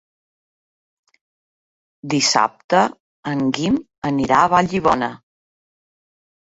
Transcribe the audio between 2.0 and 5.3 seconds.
Dissabte en Guim anirà a Vallibona.